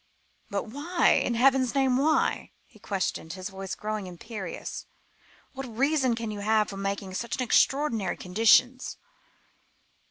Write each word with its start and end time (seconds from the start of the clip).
"But 0.49 0.65
why? 0.65 1.21
in 1.23 1.35
heaven's 1.35 1.75
name, 1.75 1.95
why?" 1.95 2.53
he 2.65 2.79
questioned, 2.79 3.33
his 3.33 3.49
voice 3.51 3.75
growing 3.75 4.07
imperious. 4.07 4.87
"What 5.53 5.77
reason 5.77 6.15
can 6.15 6.31
you 6.31 6.39
have 6.39 6.69
for 6.69 6.77
making 6.77 7.13
such 7.13 7.39
extraordinary 7.39 8.17
conditions?" 8.17 8.97